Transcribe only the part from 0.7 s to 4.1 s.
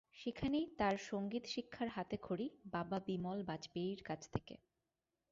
তার সংগীত শিক্ষার হাতেখড়ি বাবা বিমল বাজপেয়ীর